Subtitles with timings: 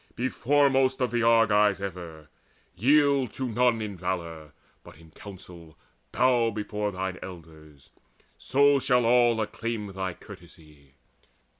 [0.15, 2.27] Be foremost of the Argives ever;
[2.73, 5.77] yield To none in valour, but in council
[6.11, 7.91] bow Before thine elders:
[8.35, 10.95] so shall all acclaim Thy courtesy.